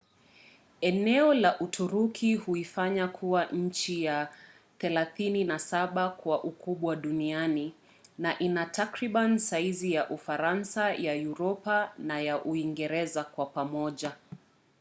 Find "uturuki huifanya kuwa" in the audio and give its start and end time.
1.59-3.45